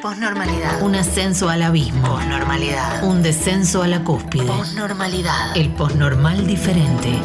[0.00, 0.80] Posnormalidad.
[0.82, 2.02] Un ascenso al abismo.
[2.02, 3.02] Posnormalidad.
[3.02, 4.46] Un descenso a la cúspide.
[4.46, 5.56] Posnormalidad.
[5.56, 7.18] El posnormal diferente.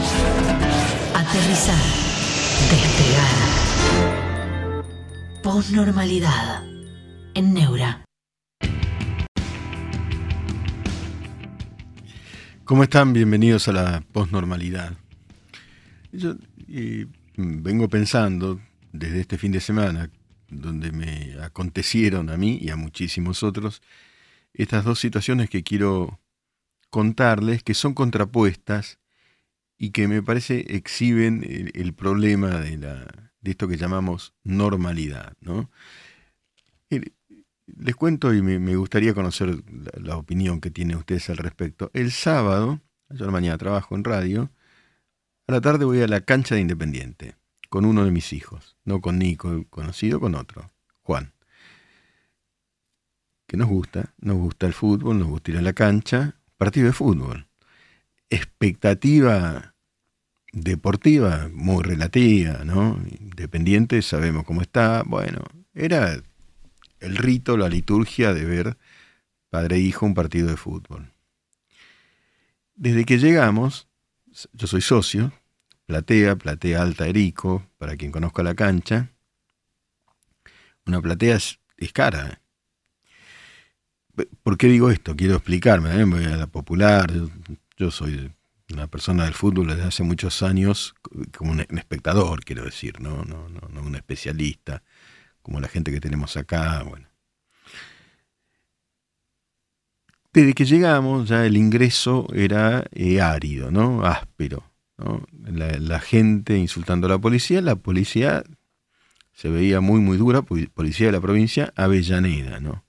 [1.13, 1.77] Aterrizar.
[2.71, 3.31] Despegar.
[5.43, 6.63] Posnormalidad.
[7.35, 8.05] En Neura.
[12.63, 13.13] ¿Cómo están?
[13.13, 14.93] Bienvenidos a la posnormalidad.
[16.11, 16.33] Yo
[16.69, 17.05] eh,
[17.37, 18.59] vengo pensando
[18.91, 20.09] desde este fin de semana,
[20.61, 23.81] donde me acontecieron a mí y a muchísimos otros,
[24.53, 26.19] estas dos situaciones que quiero
[26.89, 28.99] contarles, que son contrapuestas
[29.77, 35.33] y que me parece exhiben el, problema de, la, de esto que llamamos normalidad.
[35.41, 35.71] ¿no?
[37.65, 41.89] Les cuento y me, gustaría conocer la, la opinión que tienen ustedes al respecto.
[41.93, 44.51] El sábado, yo mañana trabajo en radio,
[45.47, 47.35] a la tarde voy a la cancha de Independiente
[47.73, 51.33] con uno de mis hijos, no con Nico, conocido, con otro, Juan.
[53.47, 56.93] Que nos gusta, nos gusta el fútbol, nos gusta ir a la cancha, partido de
[56.93, 57.47] fútbol.
[58.29, 59.73] Expectativa
[60.51, 63.01] deportiva muy relativa, ¿no?
[63.19, 65.01] Independiente, sabemos cómo está.
[65.01, 65.41] Bueno,
[65.73, 66.21] era
[66.99, 68.77] el rito, la liturgia de ver
[69.49, 71.11] padre e hijo un partido de fútbol.
[72.75, 73.87] Desde que llegamos,
[74.51, 75.33] yo soy socio,
[75.85, 79.09] platea, platea alta Erico, para quien conozca la cancha.
[80.85, 81.59] Una platea es,
[81.93, 82.39] cara.
[84.17, 84.27] ¿eh?
[84.43, 85.15] ¿Por qué digo esto?
[85.15, 85.89] Quiero explicarme.
[85.89, 87.11] También voy a la popular.
[87.77, 88.31] Yo, soy
[88.71, 90.95] una persona del fútbol desde hace muchos años,
[91.37, 94.83] como un, un espectador, quiero decir, no, no, no, no un especialista,
[95.41, 96.83] como la gente que tenemos acá.
[96.83, 97.07] Bueno.
[100.33, 104.03] Desde que llegamos, ya el ingreso era eh, árido, ¿no?
[104.03, 104.72] Áspero.
[105.45, 108.43] La, gente insultando a la policía, la policía
[109.33, 112.83] se veía muy, muy dura, policía de la provincia Avellaneda, ¿no?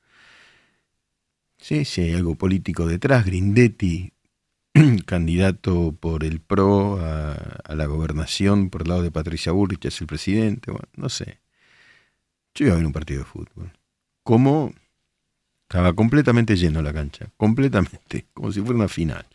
[1.56, 3.24] Sí, sí, hay algo político detrás.
[3.24, 4.12] Grindetti,
[5.06, 10.06] candidato por el PRO a, la gobernación por el lado de Patricia Bullrich, es el
[10.06, 11.40] presidente, no sé.
[12.54, 13.72] Yo iba a ver un partido de fútbol.
[14.22, 14.74] ¿Cómo?
[15.62, 19.26] Estaba completamente lleno la cancha, completamente, como si fuera una final.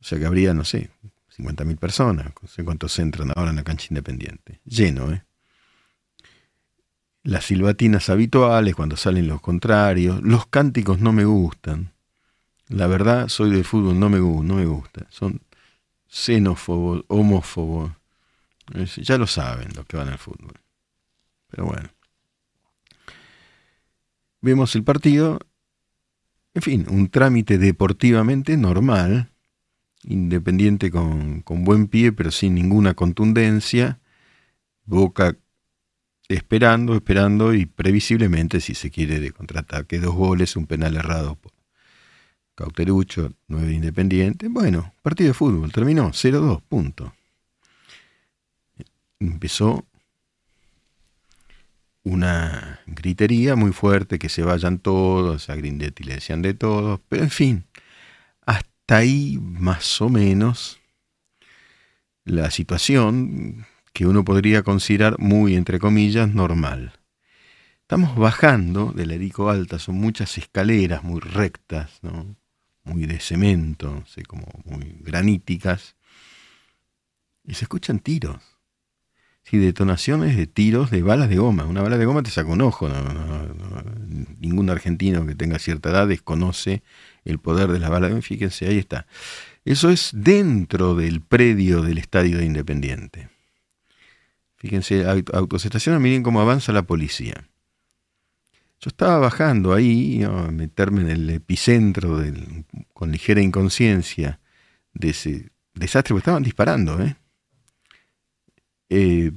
[0.00, 0.90] O sea que habría, no sé,
[1.36, 4.60] 50.000 personas, no sé cuántos entran ahora en la cancha independiente.
[4.64, 5.24] Lleno, ¿eh?
[7.22, 11.92] Las silbatinas habituales cuando salen los contrarios, los cánticos no me gustan.
[12.68, 15.06] La verdad, soy del fútbol, no me, no me gusta.
[15.10, 15.40] Son
[16.08, 17.92] xenófobos, homófobos.
[19.02, 20.54] Ya lo saben los que van al fútbol.
[21.48, 21.90] Pero bueno.
[24.40, 25.40] Vemos el partido.
[26.54, 29.29] En fin, un trámite deportivamente normal.
[30.04, 34.00] Independiente con, con buen pie, pero sin ninguna contundencia.
[34.84, 35.36] Boca
[36.28, 39.98] esperando, esperando y previsiblemente, si se quiere, de contraataque.
[39.98, 41.52] Dos goles, un penal errado por
[42.54, 44.48] Cauterucho, 9 de Independiente.
[44.48, 47.14] Bueno, partido de fútbol, terminó 0-2, punto.
[49.18, 49.86] Empezó
[52.02, 57.24] una gritería muy fuerte, que se vayan todos, a Grindetti le decían de todos, pero
[57.24, 57.64] en fin,
[58.90, 60.80] ahí más o menos
[62.24, 66.92] la situación que uno podría considerar muy, entre comillas, normal.
[67.82, 72.36] Estamos bajando de la Erico Alta, son muchas escaleras muy rectas, ¿no?
[72.84, 75.96] muy de cemento, sé, como muy graníticas,
[77.44, 78.40] y se escuchan tiros.
[79.42, 81.64] Sí, detonaciones de tiros de balas de goma.
[81.64, 82.88] Una bala de goma te saca un ojo.
[82.88, 83.82] no- no- no-
[84.38, 86.82] ningún argentino que tenga cierta edad desconoce
[87.24, 88.24] el poder de las balas.
[88.24, 89.06] Fíjense, ahí está.
[89.64, 93.28] Eso es dentro del predio del estadio de Independiente.
[94.56, 97.48] Fíjense, aut- autos estacionan, miren cómo avanza la policía.
[98.80, 102.64] Yo estaba bajando ahí, a meterme en el epicentro del-
[102.94, 104.40] con ligera inconsciencia
[104.94, 107.16] de ese desastre, porque estaban disparando, ¿eh?
[108.88, 109.32] Eh,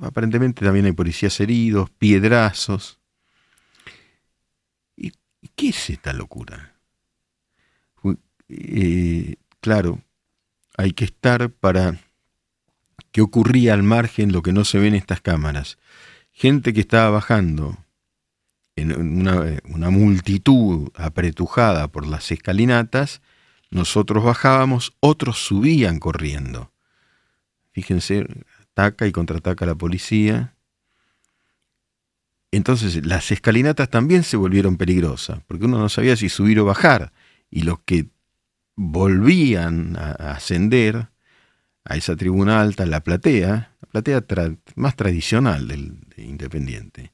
[0.00, 2.98] aparentemente también hay policías heridos, piedrazos.
[4.96, 5.08] ¿Y,
[5.42, 6.77] y qué es esta locura?
[8.48, 10.00] Eh, claro,
[10.76, 11.98] hay que estar para
[13.12, 15.78] qué ocurría al margen lo que no se ve en estas cámaras.
[16.32, 17.76] Gente que estaba bajando
[18.76, 19.26] en
[19.64, 23.20] una multitud apretujada por las escalinatas,
[23.70, 26.72] nosotros bajábamos, otros subían corriendo.
[27.72, 28.26] Fíjense,
[28.62, 30.54] ataca y contraataca la policía.
[32.50, 37.12] Entonces las escalinatas también se volvieron peligrosas, porque uno no sabía si subir o bajar,
[37.50, 38.08] y los que
[38.80, 41.08] volvían a ascender
[41.84, 44.24] a esa tribuna alta, la platea, la platea
[44.76, 47.12] más tradicional del de Independiente,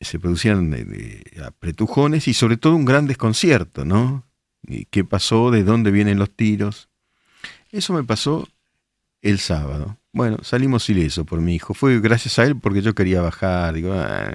[0.00, 0.74] se producían
[1.44, 4.26] apretujones y sobre todo un gran desconcierto, ¿no?
[4.90, 5.50] ¿Qué pasó?
[5.50, 6.88] ¿De dónde vienen los tiros?
[7.70, 8.48] Eso me pasó
[9.22, 9.98] el sábado.
[10.12, 11.72] Bueno, salimos ileso por mi hijo.
[11.72, 13.72] Fue gracias a él porque yo quería bajar.
[13.74, 14.30] Digo, ah,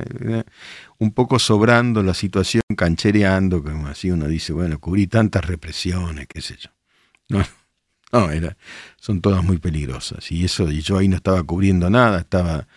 [0.98, 6.42] un poco sobrando la situación, canchereando, como así uno dice, bueno, cubrí tantas represiones, qué
[6.42, 6.72] sé yo.
[7.30, 7.44] No,
[8.12, 8.58] no, era,
[8.98, 10.32] son todas muy peligrosas.
[10.32, 12.68] Y eso, y yo ahí no estaba cubriendo nada, estaba,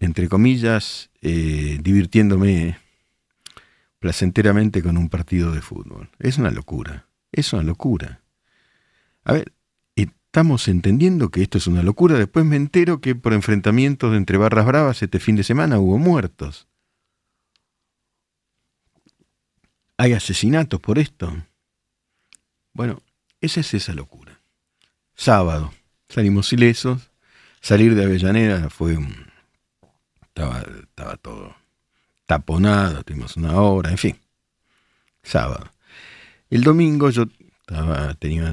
[0.00, 2.78] entre comillas, eh, divirtiéndome
[4.00, 6.10] placenteramente con un partido de fútbol.
[6.18, 8.22] Es una locura, es una locura.
[9.24, 9.52] A ver,
[10.36, 12.18] estamos entendiendo que esto es una locura.
[12.18, 16.68] Después me entero que por enfrentamientos entre barras bravas este fin de semana hubo muertos.
[19.96, 21.34] ¿Hay asesinatos por esto?
[22.74, 23.00] Bueno,
[23.40, 24.38] esa es esa locura.
[25.14, 25.72] Sábado,
[26.10, 27.10] salimos ilesos.
[27.62, 29.16] Salir de Avellaneda fue un...
[30.20, 31.56] Estaba, estaba todo
[32.26, 34.20] taponado, tuvimos una hora, en fin.
[35.22, 35.70] Sábado.
[36.50, 37.24] El domingo yo
[37.62, 38.50] estaba, tenía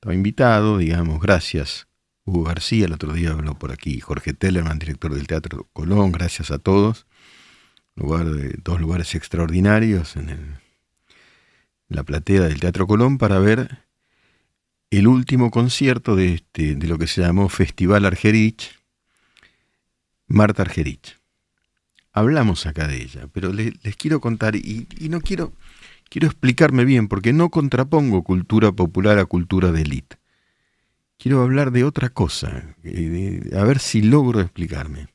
[0.00, 1.86] estaba invitado, digamos, gracias.
[2.24, 6.50] Hugo García, el otro día habló por aquí, Jorge Tellerman, director del Teatro Colón, gracias
[6.50, 7.06] a todos.
[7.96, 10.56] Lugar de, dos lugares extraordinarios en,
[11.88, 13.84] la platea del Teatro Colón para ver
[14.88, 18.80] el último concierto de, este, de lo que se llamó Festival Argerich,
[20.28, 21.18] Marta Argerich.
[22.10, 25.52] Hablamos acá de ella, pero les, quiero contar, y no quiero
[26.10, 30.18] quiero explicarme bien, porque no contrapongo cultura popular a cultura de élite.
[31.16, 35.08] Quiero hablar de otra cosa, eh, a ver si logro explicarme.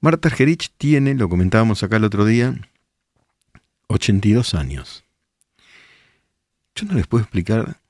[0.00, 2.56] Marta Argerich tiene, lo comentábamos acá el otro día,
[3.88, 5.04] 82 años.
[6.74, 7.80] Yo no les puedo explicar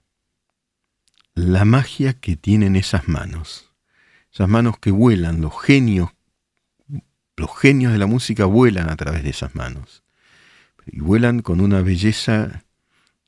[1.35, 3.71] la magia que tienen esas manos.
[4.33, 6.11] Esas manos que vuelan, los genios,
[7.37, 10.03] los genios de la música vuelan a través de esas manos
[10.91, 12.65] y vuelan con una belleza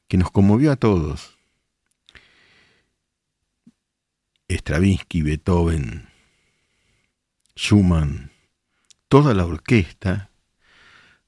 [0.08, 1.38] que nos conmovió a todos.
[4.48, 6.08] Stravinsky, Beethoven,
[7.56, 8.30] Schumann,
[9.08, 10.30] toda la orquesta,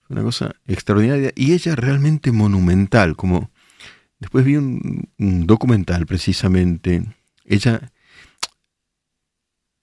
[0.08, 3.50] una cosa extraordinaria y ella realmente monumental, como
[4.18, 7.04] después vi un, documental precisamente,
[7.44, 7.92] ella,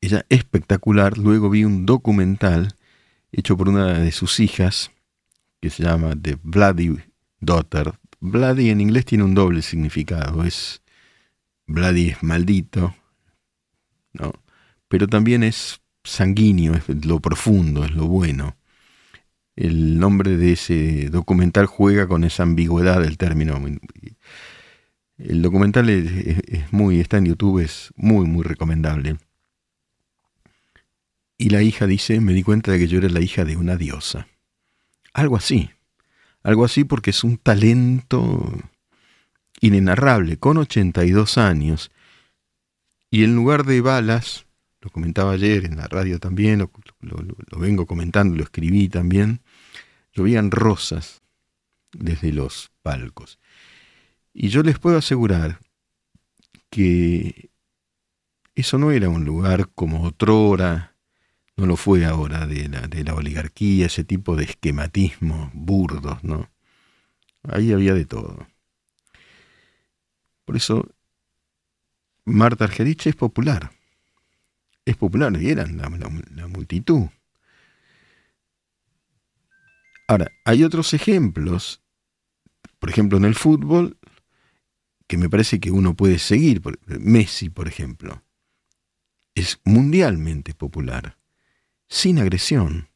[0.01, 2.75] ella espectacular, luego vi un documental
[3.31, 4.91] hecho por una de sus hijas,
[5.61, 6.97] que se llama The Bloody
[7.39, 7.93] Daughter.
[8.19, 10.81] Bloody en inglés tiene un doble significado, es
[11.67, 12.95] bloody es maldito,
[14.13, 14.33] ¿no?
[14.87, 18.57] Pero también es sanguíneo, es lo profundo, es lo bueno.
[19.55, 23.59] El nombre de ese documental juega con esa ambigüedad del término.
[25.17, 29.17] El documental es, muy, está en YouTube, es muy, muy recomendable.
[31.37, 33.75] Y la hija dice, me di cuenta de que yo era la hija de una
[33.75, 34.27] diosa.
[35.13, 35.69] Algo así.
[36.43, 38.53] Algo así porque es un talento
[39.61, 41.91] inenarrable, con 82 años.
[43.11, 44.45] Y en lugar de balas,
[44.81, 46.59] lo comentaba ayer en la radio también,
[47.01, 49.41] lo, vengo comentando, lo escribí también,
[50.13, 51.21] llovían rosas
[51.91, 53.39] desde los palcos.
[54.33, 55.59] Y yo les puedo asegurar
[56.69, 57.49] que
[58.55, 60.88] eso no era un lugar como otrora
[61.59, 66.49] no lo fue ahora de la, de la oligarquía, ese tipo de esquematismo burdos, ¿no?
[67.43, 68.47] Ahí había de todo.
[70.45, 70.87] Por eso,
[72.25, 73.71] Marta Argerich es popular.
[74.85, 77.07] Es popular, y eran la, la multitud.
[80.07, 81.81] Ahora, hay otros ejemplos,
[82.79, 83.97] por ejemplo, en el fútbol,
[85.07, 86.61] que me parece que uno puede seguir.
[86.85, 88.23] Messi, por ejemplo,
[89.35, 91.18] es mundialmente popular
[91.89, 92.87] sin agresión.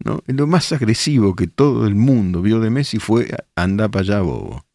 [0.00, 0.22] ¿no?
[0.26, 4.66] Lo más agresivo que todo el mundo vio de Messi fue anda para allá, bobo.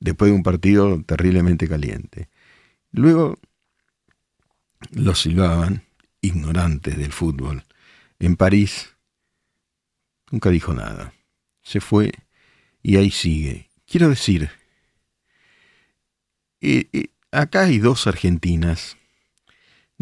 [0.00, 2.28] Después de un partido terriblemente caliente.
[2.90, 3.38] Luego
[4.90, 5.84] lo silbaban,
[6.20, 7.64] ignorantes del fútbol.
[8.18, 8.94] En París
[10.30, 11.12] nunca dijo nada.
[11.62, 12.12] Se fue
[12.82, 13.68] y ahí sigue.
[13.86, 14.50] Quiero decir,
[16.60, 18.96] eh, eh, acá hay dos Argentinas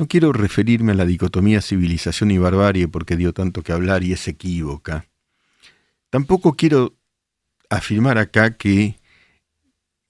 [0.00, 4.14] no quiero referirme a la dicotomía civilización y barbarie porque dio tanto que hablar y
[4.14, 5.06] es equívoca.
[6.08, 6.96] Tampoco quiero
[7.68, 8.98] afirmar acá que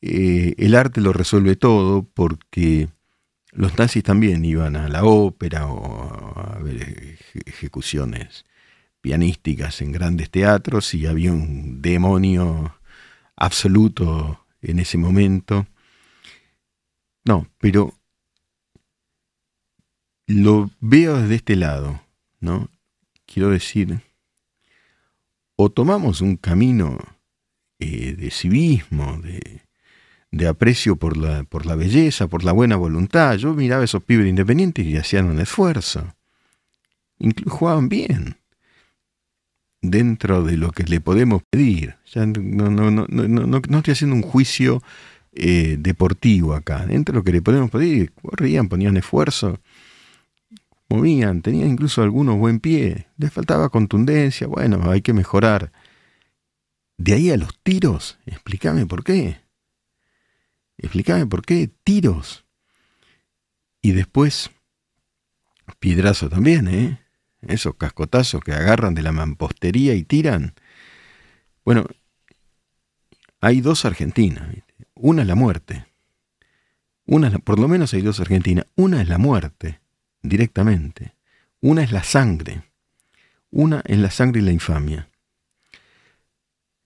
[0.00, 2.88] eh, el arte lo resuelve todo porque
[3.50, 8.44] los nazis también iban a la ópera o a ver ejecuciones
[9.00, 12.76] pianísticas en grandes teatros y había un demonio
[13.34, 15.66] absoluto en ese momento.
[17.24, 17.99] No, pero
[20.30, 22.00] lo veo desde este lado,
[22.40, 22.68] ¿no?
[23.26, 24.00] Quiero decir
[25.62, 26.98] o tomamos un camino
[27.78, 29.60] eh, de civismo, de,
[30.30, 33.36] de aprecio por la, por la belleza, por la buena voluntad.
[33.36, 36.14] Yo miraba a esos pibes independientes y hacían un esfuerzo.
[37.18, 38.36] Incluso jugaban bien.
[39.82, 41.96] Dentro de lo que le podemos pedir.
[42.14, 44.82] Ya no, no, no, no, estoy haciendo un juicio
[45.34, 46.86] eh, deportivo acá.
[46.86, 49.60] Dentro de lo que le podemos pedir, corrían, ponían esfuerzo,
[50.90, 53.06] movían, tenían incluso algunos buen pie.
[53.16, 54.46] Les faltaba contundencia.
[54.46, 55.72] Bueno, hay que mejorar.
[56.98, 59.40] De ahí a los tiros, explícame por qué.
[60.76, 62.44] Explícame por qué tiros.
[63.80, 64.50] Y después,
[65.78, 67.00] piedrazo también, ¿eh?
[67.40, 70.54] Esos cascotazos que agarran de la mampostería y tiran.
[71.64, 71.86] Bueno,
[73.40, 74.54] hay dos Argentinas.
[74.94, 75.86] Una es la muerte.
[77.06, 78.66] Una por lo menos hay dos Argentinas.
[78.76, 79.79] Una es la muerte,
[80.22, 81.14] directamente.
[81.60, 82.62] Una es la sangre.
[83.50, 85.08] Una es la sangre y la infamia.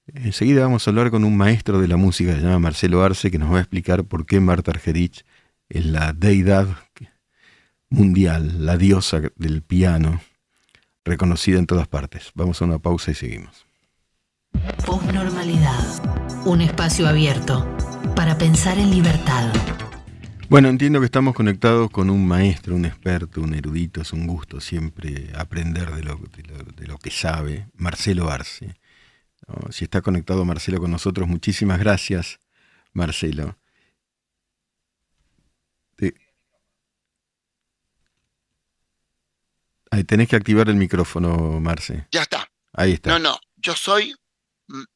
[0.06, 3.30] Enseguida vamos a hablar con un maestro de la música que se llama Marcelo Arce,
[3.30, 5.24] que nos va a explicar por qué Marta Argerich
[5.68, 6.68] es la deidad
[7.88, 10.20] mundial, la diosa del piano,
[11.04, 12.32] reconocida en todas partes.
[12.34, 13.66] Vamos a una pausa y seguimos.
[14.84, 17.66] Postnormalidad, un espacio abierto
[18.14, 19.52] para pensar en libertad.
[20.48, 24.02] Bueno, entiendo que estamos conectados con un maestro, un experto, un erudito.
[24.02, 28.76] Es un gusto siempre aprender de lo, de lo que sabe, Marcelo Arce.
[29.70, 32.38] Si está conectado Marcelo con nosotros, muchísimas gracias,
[32.92, 33.56] Marcelo.
[39.90, 42.08] Ahí tenés que activar el micrófono, Marce.
[42.10, 42.50] Ya está.
[42.72, 43.10] Ahí está.
[43.10, 44.14] No, no, yo soy,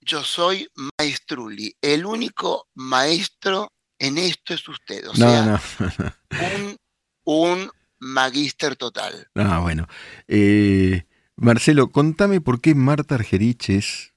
[0.01, 1.77] yo soy maestruli.
[1.81, 5.09] El único maestro en esto es usted.
[5.09, 6.13] O sea, no.
[6.57, 6.79] un,
[7.25, 9.29] un magíster total.
[9.35, 9.87] Ah, bueno.
[10.27, 14.15] Eh, Marcelo, contame por qué Marta Argerich es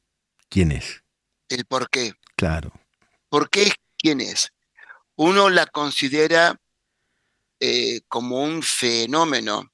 [0.49, 1.03] quién es.
[1.49, 2.13] El por qué.
[2.35, 2.71] Claro.
[3.29, 4.51] ¿Por qué es quién es?
[5.15, 6.59] Uno la considera
[7.59, 9.71] eh, como un fenómeno.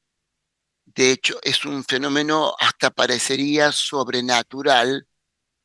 [0.85, 5.07] De hecho, es un fenómeno hasta parecería sobrenatural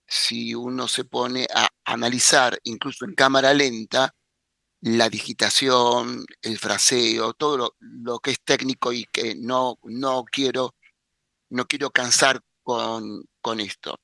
[0.06, 4.14] si uno se pone a analizar, incluso en cámara lenta,
[4.82, 10.74] la digitación, el fraseo, todo lo, que es técnico y que no, no, quiero,
[11.50, 13.98] no quiero cansar con, con esto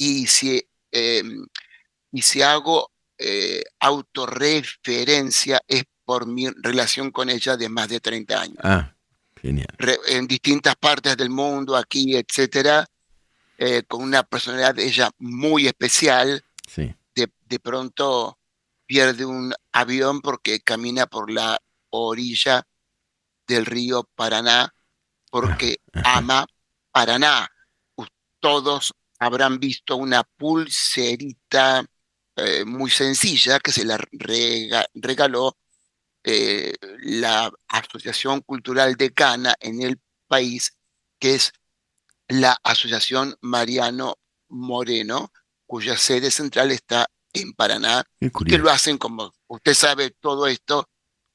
[0.00, 1.46] y si, em,
[2.10, 8.40] y si hago eh, autorreferencia es por mi relación con ella de más de 30
[8.40, 8.58] años.
[8.62, 8.94] Ah,
[9.40, 9.68] genial.
[10.08, 12.86] en distintas partes del mundo, aquí, etcétera,
[13.58, 16.42] eh, con una personalidad de ella muy especial.
[16.66, 16.94] Sí.
[17.14, 18.38] De, de pronto
[18.90, 22.66] pierde un avión porque camina por la orilla
[23.46, 24.74] del río Paraná
[25.30, 26.46] porque ah, ama
[26.90, 27.48] Paraná.
[28.40, 31.84] Todos habrán visto una pulserita
[32.34, 33.96] eh, muy sencilla que se la
[34.94, 35.56] regaló
[36.24, 40.76] eh, la Asociación Cultural de Cana en el país,
[41.20, 41.52] que es
[42.26, 44.16] la Asociación Mariano
[44.48, 45.30] Moreno,
[45.64, 50.88] cuya sede central está en Paraná, que lo hacen como usted sabe todo esto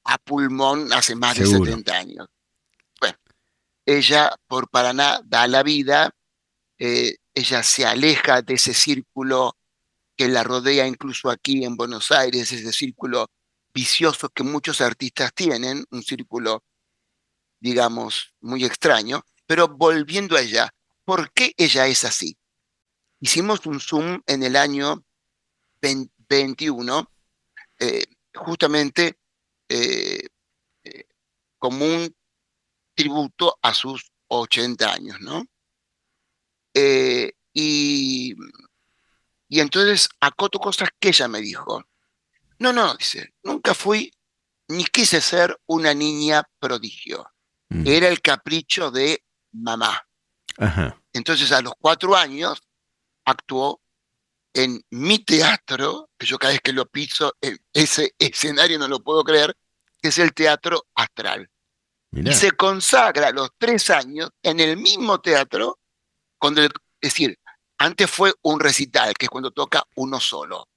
[0.03, 2.27] a pulmón hace más de 70 años.
[2.99, 3.17] Bueno,
[3.85, 6.11] ella por Paraná da la vida,
[6.77, 9.57] eh, ella se aleja de ese círculo
[10.15, 13.27] que la rodea incluso aquí en Buenos Aires, ese círculo
[13.73, 16.63] vicioso que muchos artistas tienen, un círculo,
[17.59, 20.73] digamos, muy extraño, pero volviendo a ella,
[21.03, 22.37] ¿por qué ella es así?
[23.19, 25.03] Hicimos un Zoom en el año
[26.27, 27.11] 21,
[27.79, 29.19] eh, justamente
[29.69, 30.27] eh,
[30.83, 31.07] eh,
[31.57, 32.15] como un
[32.93, 35.45] tributo a sus 80 años, ¿no?
[36.73, 38.35] Eh, y,
[39.47, 41.83] y entonces acoto cosas que ella me dijo.
[42.59, 44.11] No, no, dice, nunca fui
[44.67, 47.27] ni quise ser una niña prodigio.
[47.69, 47.87] Mm.
[47.87, 50.07] Era el capricho de mamá.
[51.11, 52.61] Entonces a los cuatro años
[53.25, 53.81] actuó
[54.55, 57.33] en mi teatro, que yo cada vez que lo piso,
[57.71, 59.55] ese escenario no lo puedo creer,
[60.01, 61.49] que es el teatro astral.
[62.11, 65.79] Y se consagra a los tres años en el mismo teatro
[66.51, 66.69] es
[67.01, 67.39] decir,
[67.77, 70.69] antes fue un recital, que es cuando toca uno solo,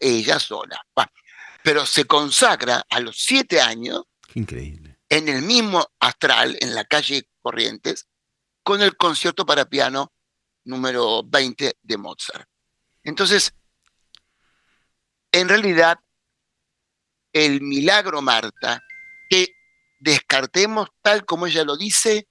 [0.00, 0.80] ella sola.
[1.62, 4.04] pero se consagra a los siete años.
[4.34, 4.98] increíble.
[5.08, 8.06] En el mismo astral, en la calle Corrientes,
[8.62, 10.12] con el concierto para piano
[10.64, 12.46] número 20 de Mozart.
[13.08, 13.54] Entonces,
[15.32, 15.98] en realidad,
[17.32, 18.82] el milagro Marta,
[19.30, 19.54] que
[19.98, 22.28] descartemos tal como ella lo dice,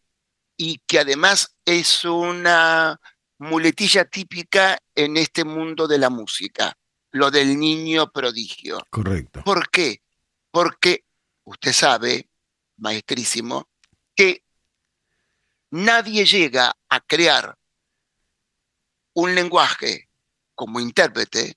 [0.55, 3.01] y que además es una
[3.39, 6.77] muletilla típica en este mundo de la música,
[7.09, 8.85] lo del niño prodigio.
[8.91, 9.43] Correcto.
[9.43, 10.03] ¿Por qué?
[10.51, 11.05] Porque
[11.43, 12.29] usted sabe,
[12.77, 13.67] maestrísimo,
[14.15, 14.43] que
[15.71, 17.57] nadie llega a crear
[19.13, 20.06] un lenguaje
[20.57, 21.55] como intérprete,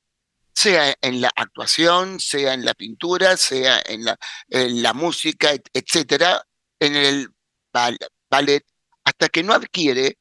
[0.54, 5.69] sea en la actuación, sea en la pintura, sea en la, en la música, et-
[5.73, 6.47] etcétera,
[6.78, 7.28] en el
[7.73, 7.97] bal-
[8.28, 8.64] ballet,
[9.04, 10.19] hasta que no adquiere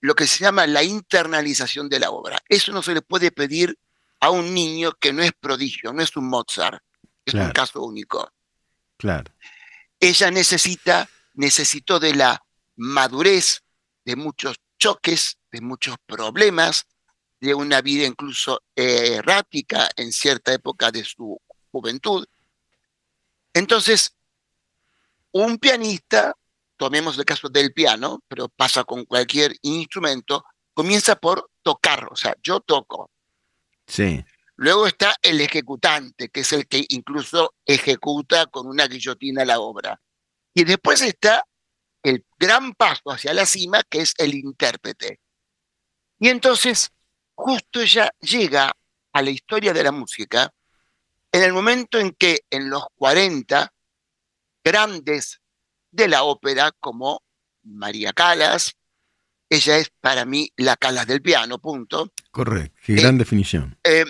[0.00, 2.38] lo que se llama la internalización de la obra.
[2.48, 3.78] Eso no se le puede pedir
[4.20, 6.82] a un niño que no es prodigio, no es un Mozart,
[7.24, 8.32] es un caso único.
[8.96, 9.32] Claro.
[10.00, 12.42] Ella necesita, necesitó de la
[12.76, 13.62] madurez,
[14.04, 16.86] de muchos choques, de muchos problemas,
[17.40, 21.40] de una vida incluso eh, errática en cierta época de su
[21.70, 22.26] juventud.
[23.54, 24.16] Entonces,
[25.32, 26.34] un pianista,
[26.76, 32.34] tomemos el caso del piano, pero pasa con cualquier instrumento, comienza por tocar, o sea,
[32.42, 33.10] yo toco.
[33.86, 34.24] Sí.
[34.56, 40.00] Luego está el ejecutante, que es el que incluso ejecuta con una guillotina la obra.
[40.52, 41.44] Y después está
[42.02, 45.20] el gran paso hacia la cima, que es el intérprete.
[46.18, 46.90] Y entonces,
[47.38, 48.72] justo ella llega
[49.12, 50.52] a la historia de la música
[51.30, 53.72] en el momento en que en los 40,
[54.64, 55.40] grandes
[55.90, 57.22] de la ópera como
[57.62, 58.74] María Calas,
[59.48, 62.76] ella es para mí la Calas del piano, punto, Correcto.
[62.84, 63.78] Qué gran definición.
[63.84, 64.04] eh,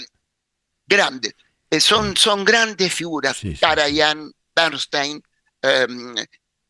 [0.87, 1.35] grandes.
[1.70, 3.37] Eh, son, son grandes figuras.
[3.37, 5.23] Sí, sí, Karajan, Bernstein,
[5.62, 5.87] eh,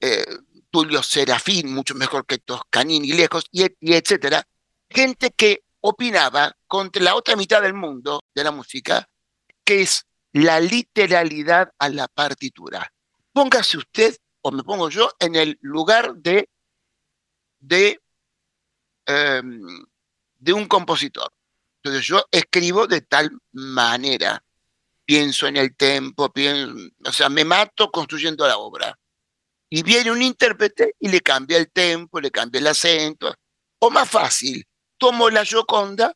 [0.00, 0.24] eh,
[0.70, 4.46] Tulio Serafín, mucho mejor que Toscanini, lejos, y, y etcétera.
[4.90, 9.08] Gente que opinaba contra la otra mitad del mundo de la música,
[9.64, 12.92] que es la literalidad a la partitura.
[13.32, 16.48] Póngase usted, o me pongo yo, en el lugar de,
[17.60, 18.00] de,
[19.06, 19.84] em,
[20.38, 21.32] de un compositor.
[21.82, 24.42] Entonces yo escribo de tal manera,
[25.04, 28.98] pienso en el tempo, pienso, o sea, me mato construyendo la obra.
[29.70, 33.34] Y viene un intérprete y le cambia el tempo, le cambia el acento.
[33.80, 34.66] O más fácil,
[34.98, 36.14] tomo la Gioconda,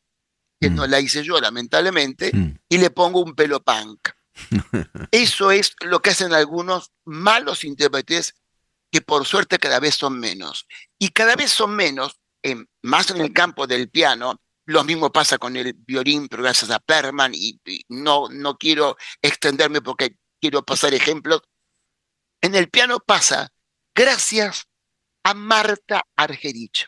[0.59, 0.75] que Mm.
[0.75, 2.57] no la hice yo lamentablemente, Mm.
[2.69, 4.09] y le pongo un pelo punk.
[5.11, 8.33] Eso es lo que hacen algunos malos intérpretes
[8.91, 10.67] que por suerte cada vez son menos.
[10.99, 14.39] Y cada vez son menos, en- más en el campo del piano.
[14.65, 18.95] Lo mismo pasa con el violín, pero gracias a Perman, y, y no, no quiero
[19.21, 21.41] extenderme porque quiero pasar ejemplos.
[22.41, 23.51] En el piano pasa
[23.95, 24.67] gracias
[25.23, 26.87] a Marta Argerich.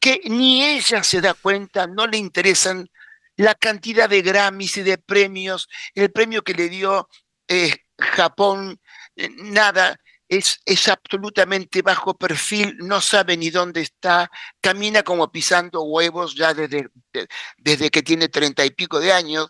[0.00, 2.88] Que ni ella se da cuenta, no le interesan
[3.36, 7.08] la cantidad de Grammys y de premios, el premio que le dio
[7.48, 8.80] eh, Japón,
[9.16, 9.96] eh, nada,
[10.28, 16.52] es, es absolutamente bajo perfil, no sabe ni dónde está, camina como pisando huevos ya
[16.54, 19.48] desde, de- desde que tiene treinta y pico de años.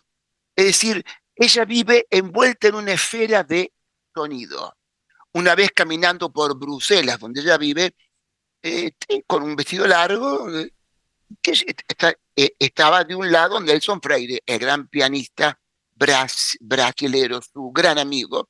[0.55, 1.03] Es decir,
[1.35, 3.71] ella vive envuelta en una esfera de
[4.13, 4.75] sonido.
[5.33, 7.95] Una vez caminando por Bruselas, donde ella vive,
[8.67, 10.71] sí, con un vestido largo, eh,
[11.41, 11.53] que
[12.35, 15.59] eh, estaba de un lado Nelson Freire, el gran pianista
[15.95, 18.49] bras- brasilero, su gran amigo.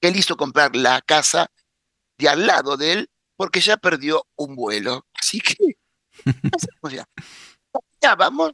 [0.00, 1.50] Él hizo comprar la casa
[2.18, 5.06] de al lado de él porque ya perdió un vuelo.
[5.14, 5.56] Así que,
[8.00, 8.52] ya vamos.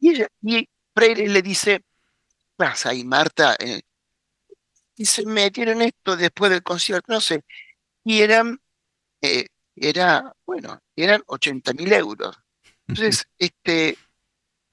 [0.00, 3.56] Y, y Freire le dice, ¿qué pasa ahí, Marta?
[3.58, 3.82] Eh,
[4.96, 7.44] dice, me dieron esto después del concierto, no sé.
[8.04, 8.60] Y eran
[9.22, 9.46] eh,
[9.80, 12.36] era, bueno, eran 80 mil euros.
[12.86, 13.98] Entonces, este,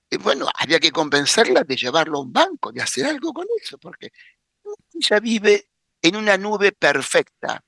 [0.10, 3.78] eh, bueno, había que compensarla de llevarlo a un banco, de hacer algo con eso,
[3.78, 4.12] porque
[4.94, 5.70] ella vive
[6.02, 7.64] en una nube perfecta,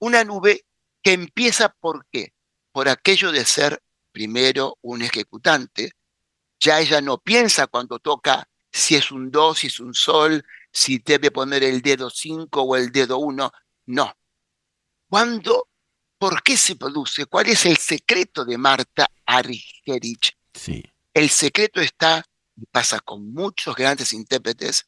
[0.00, 0.64] una nube
[1.02, 2.34] que empieza por qué?
[2.72, 5.92] Por aquello de ser primero un ejecutante.
[6.58, 10.98] Ya ella no piensa cuando toca si es un do, si es un sol, si
[10.98, 13.52] debe poner el dedo 5 o el dedo 1.
[13.86, 14.16] No.
[15.08, 15.68] Cuando
[16.24, 17.26] ¿Por qué se produce?
[17.26, 20.32] ¿Cuál es el secreto de Marta Argerich?
[20.54, 20.82] Sí.
[21.12, 22.24] El secreto está,
[22.56, 24.86] y pasa con muchos grandes intérpretes,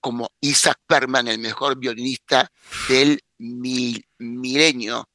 [0.00, 2.52] como Isaac Perman, el mejor violinista
[2.90, 5.08] del mi- milenio,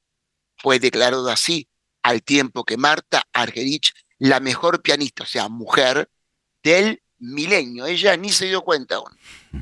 [0.57, 1.67] fue declarado así
[2.01, 6.09] al tiempo que Marta Argerich, la mejor pianista, o sea, mujer
[6.63, 7.85] del milenio.
[7.85, 9.15] Ella ni se dio cuenta aún.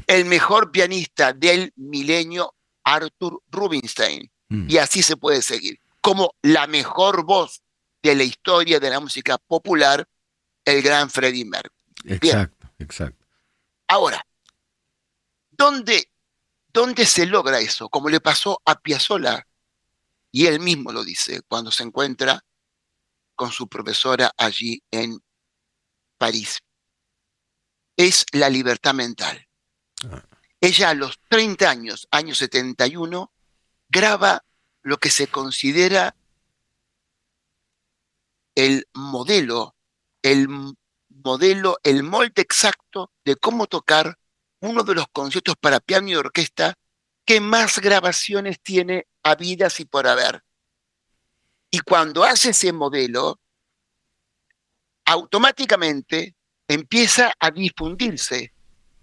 [0.07, 4.67] El mejor pianista del milenio, Arthur Rubinstein Mm.
[4.67, 5.77] y así se puede seguir.
[6.01, 7.61] Como la mejor voz
[8.01, 10.07] de la historia de la música popular,
[10.65, 11.73] el gran Freddie Mercury.
[12.05, 13.25] Exacto, exacto.
[13.87, 14.25] Ahora,
[15.51, 16.11] ¿dónde,
[16.67, 17.89] ¿dónde se logra eso?
[17.89, 19.45] Como le pasó a Piazzolla,
[20.31, 22.43] y él mismo lo dice, cuando se encuentra
[23.35, 25.19] con su profesora allí en
[26.17, 26.59] París.
[27.95, 29.47] Es la libertad mental.
[30.03, 30.23] Ah.
[30.61, 33.31] Ella a los 30 años, año 71,
[33.87, 34.43] graba
[34.81, 36.15] lo que se considera
[38.55, 39.75] el modelo,
[40.21, 40.47] el
[41.09, 44.17] modelo, el molde exacto de cómo tocar
[44.61, 46.73] uno de los conciertos para piano y orquesta
[47.25, 50.43] que más grabaciones tiene habidas y por haber.
[51.71, 53.39] Y cuando hace ese modelo,
[55.05, 56.35] automáticamente
[56.67, 58.53] empieza a difundirse.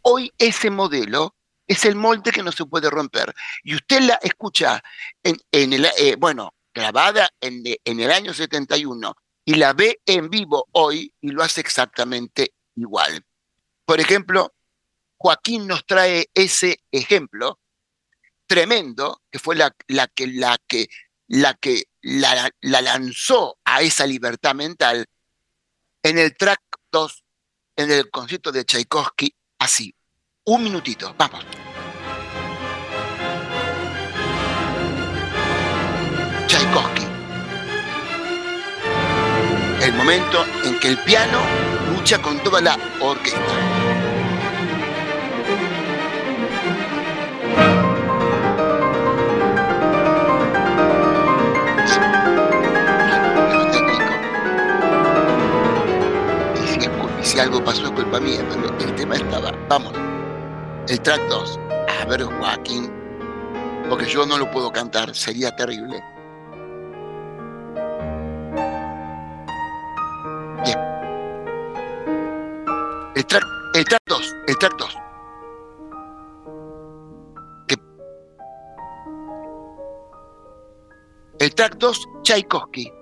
[0.02, 1.35] Hoy ese modelo
[1.66, 3.34] es el molde que no se puede romper.
[3.62, 4.82] Y usted la escucha
[5.22, 5.38] en,
[5.72, 11.30] el, eh, bueno, grabada en, el año 71 y la ve en vivo hoy y
[11.30, 13.24] lo hace exactamente igual.
[13.84, 14.54] Por ejemplo,
[15.16, 17.58] Joaquín nos trae ese ejemplo
[18.46, 19.70] tremendo, que fue la,
[20.14, 20.88] que, la, que,
[21.28, 25.06] la, que la, lanzó a esa libertad mental
[26.02, 26.60] en el track
[26.92, 27.24] 2,
[27.76, 29.95] en el concierto de Tchaikovsky, así.
[30.48, 31.44] Un minutito, vamos.
[36.46, 37.02] Tchaikovsky.
[39.82, 41.40] El momento en que el piano
[41.92, 43.40] lucha con toda la orquesta.
[57.22, 59.52] si algo pasó es culpa mía, pero el tema estaba.
[59.68, 60.15] Vamos.
[60.88, 61.60] El track 2.
[62.00, 62.92] A ver, Joaquín.
[63.88, 66.02] Porque yo no lo puedo cantar, sería terrible.
[70.64, 70.78] Bien.
[73.14, 73.44] El track,
[73.74, 74.36] el track 2.
[74.46, 74.96] El track 2.
[81.38, 82.95] El track 2, Tchaikovsky.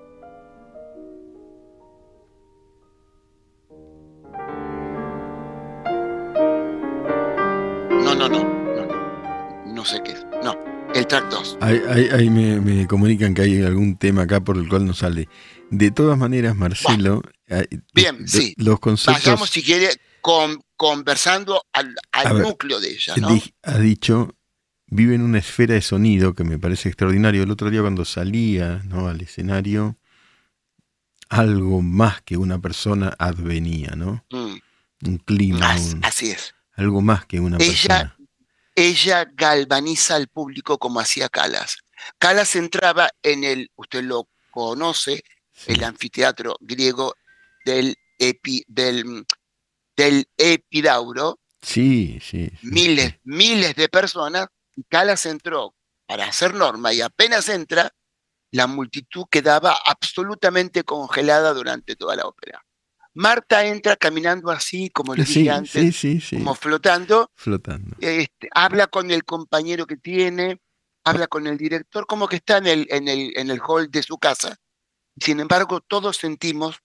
[8.17, 8.45] No, no, no,
[8.77, 10.25] no, no, no sé qué es.
[10.43, 10.57] No,
[10.95, 11.59] el track 2.
[11.61, 14.95] Ahí, ahí- ahí me, me comunican que hay algún tema acá por el cual no
[14.95, 15.29] sale.
[15.71, 18.55] De todas maneras, Marcelo, hay- Bien, de- sí.
[18.59, 19.89] los conceptos Vayamos, si quiere,
[20.21, 23.29] con- conversando al, al A ver, núcleo de ella, ¿no?
[23.35, 24.35] di- ha dicho,
[24.87, 27.43] vive en una esfera de sonido que me parece extraordinario.
[27.43, 29.09] El otro día cuando salía ¿no?
[29.09, 29.97] al escenario,
[31.29, 34.25] algo más que una persona advenía, ¿no?
[34.31, 34.59] Mm,
[35.07, 36.54] Un clima, un- así es.
[36.77, 38.17] Algo más que una Ella- persona.
[38.77, 41.77] Ella galvaniza al público como hacía Calas.
[42.19, 45.73] Calas entraba en el, usted lo conoce, Sí.
[45.73, 47.15] el anfiteatro griego
[47.65, 49.25] del, epi, del,
[49.97, 52.51] del Epidauro, Sí, sí.
[52.61, 57.93] sí, miles, miles de personas, y Calas entró para hacer norma y apenas entra,
[58.51, 62.64] la multitud quedaba absolutamente congelada durante toda la ópera.
[63.15, 66.37] Marta entra caminando así, como le dije Sí, antes, sí, sí, sí.
[66.39, 67.97] como flotando, Flotando.
[68.01, 70.61] este, habla con el compañero que tiene,
[71.05, 74.03] habla con el director, como que está en el, en el, en el hall de
[74.03, 74.57] su casa.
[75.17, 76.81] Sin embargo, todos sentimos,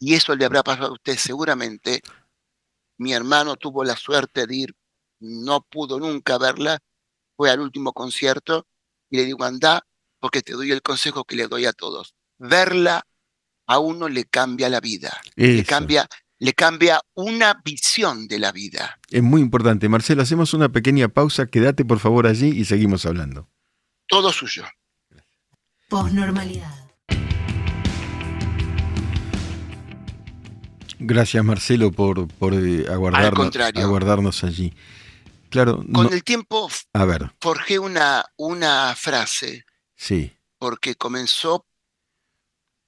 [0.00, 2.00] y eso le habrá pasado a usted seguramente,
[2.98, 4.74] mi hermano tuvo la suerte de ir,
[5.20, 6.78] no pudo nunca verla,
[7.36, 8.66] fue al último concierto,
[9.08, 9.86] y le digo, anda,
[10.18, 12.14] porque te doy el consejo que le doy a todos.
[12.38, 13.06] Verla
[13.66, 16.06] a uno le cambia la vida, le cambia,
[16.38, 18.98] le cambia una visión de la vida.
[19.10, 19.88] Es muy importante.
[19.88, 21.46] Marcelo, hacemos una pequeña pausa.
[21.46, 23.48] Quédate por favor allí y seguimos hablando.
[24.08, 24.64] Todo suyo.
[25.88, 26.84] Posnormalidad.
[30.98, 33.82] Gracias, Marcelo, por, por eh, aguardarnos, contrario.
[33.84, 34.72] aguardarnos allí.
[35.50, 41.66] Claro, Con no- el tiempo a ver, forjé una, una frase, sí, porque comenzó,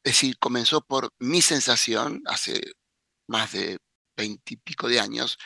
[0.06, 2.60] es decir, comenzó por mi sensación hace
[3.26, 3.76] más de
[4.16, 5.36] veintipico de años,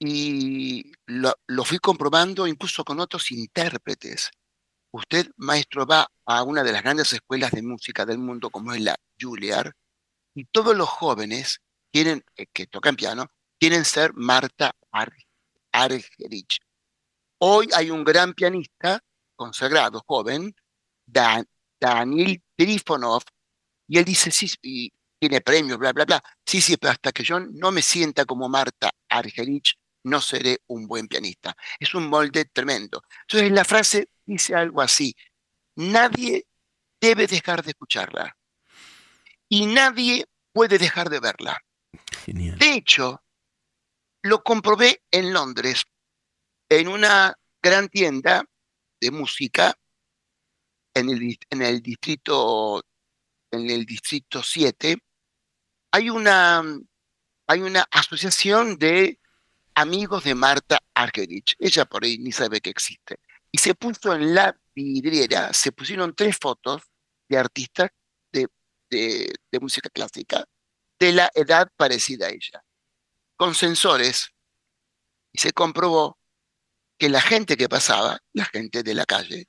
[0.00, 4.28] y lo, lo fui comprobando incluso con otros intérpretes.
[4.90, 8.80] Usted, maestro, va a una de las grandes escuelas de música del mundo, como es
[8.80, 9.72] la Juilliard,
[10.34, 11.60] y todos los jóvenes
[11.92, 13.28] quieren, eh, que tocan piano,
[13.60, 15.16] quieren ser Marta Ar-
[15.70, 16.58] Argerich.
[17.38, 18.98] Hoy hay un gran pianista
[19.36, 20.56] consagrado, joven,
[21.06, 21.46] Dan-
[21.80, 23.22] Daniel Trifonov,
[23.88, 26.22] y él dice, sí, y tiene premios, bla, bla, bla.
[26.46, 30.86] Sí, sí, pero hasta que yo no me sienta como Marta Argerich, no seré un
[30.86, 31.54] buen pianista.
[31.78, 33.02] Es un molde tremendo.
[33.22, 35.14] Entonces la frase dice algo así,
[35.76, 36.46] nadie
[37.00, 38.36] debe dejar de escucharla
[39.48, 41.60] y nadie puede dejar de verla.
[42.24, 42.58] genial.
[42.58, 43.22] De hecho,
[44.22, 45.84] lo comprobé en Londres,
[46.68, 48.44] en una gran tienda
[49.00, 49.76] de música
[50.94, 52.82] en el, en el distrito
[53.52, 54.96] en el distrito 7,
[55.92, 56.62] hay una,
[57.46, 59.20] hay una asociación de
[59.74, 61.54] amigos de Marta Argerich.
[61.58, 63.16] Ella por ahí ni sabe que existe.
[63.50, 66.82] Y se puso en la vidriera, se pusieron tres fotos
[67.28, 67.90] de artistas
[68.32, 68.48] de,
[68.90, 70.44] de, de música clásica
[70.98, 72.64] de la edad parecida a ella,
[73.36, 74.30] con sensores.
[75.32, 76.18] Y se comprobó
[76.98, 79.46] que la gente que pasaba, la gente de la calle,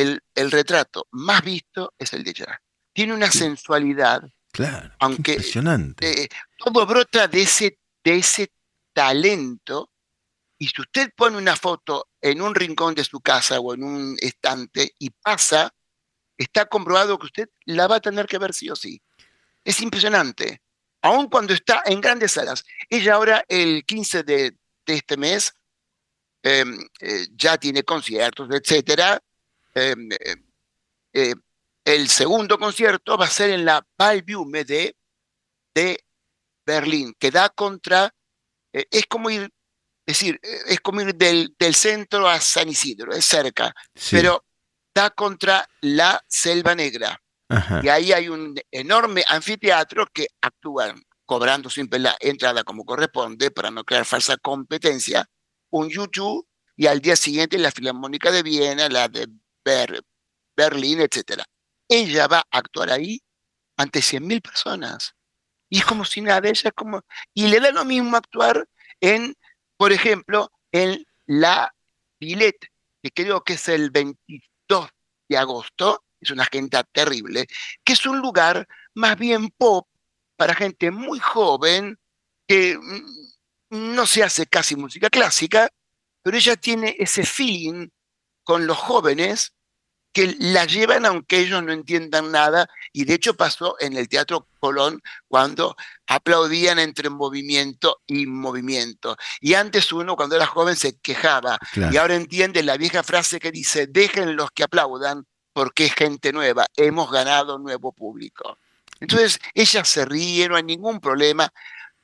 [0.00, 2.62] el, el retrato más visto es el de ella.
[2.92, 4.90] Tiene una sensualidad, Claro.
[5.00, 6.22] Aunque, Impresionante.
[6.24, 8.50] eh, todo brota de ese, de ese
[8.92, 9.90] talento.
[10.58, 14.16] Y si usted pone una foto en un rincón de su casa o en un
[14.20, 15.72] estante y pasa,
[16.36, 19.00] está comprobado que usted la va a tener que ver sí o sí.
[19.64, 20.62] Es impresionante.
[21.02, 22.64] Aun cuando está en grandes salas.
[22.88, 24.56] Ella ahora, el 15 de,
[24.86, 25.52] de este mes,
[26.42, 26.64] eh,
[27.00, 29.22] eh, ya tiene conciertos, etcétera.
[29.78, 30.36] Eh, eh,
[31.12, 31.34] eh,
[31.84, 34.96] el segundo concierto va a ser en la Ballbühne de,
[35.74, 36.04] de
[36.66, 38.14] Berlín, que da contra,
[38.72, 39.42] eh, es como ir,
[40.04, 44.16] es decir, eh, es como ir del, del centro a San Isidro, es cerca, Sí.
[44.16, 44.44] pero
[44.94, 47.18] da contra la Selva Negra.
[47.48, 47.80] Ajá.
[47.82, 53.70] Y ahí hay un enorme anfiteatro que actúan cobrando siempre la entrada como corresponde para
[53.70, 55.24] no crear falsa competencia,
[55.70, 59.26] un YouTube y al día siguiente la Filarmónica de Viena, la de
[59.68, 60.02] Ber-
[60.56, 61.44] Berlín, etcétera.
[61.88, 63.20] Ella va a actuar ahí
[63.76, 65.12] ante 100.000 personas.
[65.68, 67.02] Y es como si nada, ella es como...
[67.34, 68.66] Y le da lo mismo actuar
[69.00, 69.34] en,
[69.76, 71.72] por ejemplo, en la
[72.18, 72.68] Villette,
[73.02, 74.88] que creo que es el 22
[75.28, 77.46] de agosto, es una agenda terrible,
[77.84, 79.86] que es un lugar más bien pop
[80.36, 81.98] para gente muy joven
[82.46, 85.68] que mm, no se hace casi música clásica,
[86.22, 87.88] pero ella tiene ese feeling
[88.42, 89.52] con los jóvenes
[90.18, 94.48] que la llevan aunque ellos no entiendan nada, y de hecho pasó en el Teatro
[94.58, 95.76] Colón cuando
[96.08, 99.16] aplaudían entre movimiento y movimiento.
[99.40, 101.94] Y antes uno cuando era joven se quejaba, Claro.
[101.94, 106.32] y ahora entiende la vieja frase que dice, dejen los que aplaudan porque es gente
[106.32, 108.58] nueva, hemos ganado nuevo público.
[108.98, 111.48] Entonces ella se ríe, no hay ningún problema,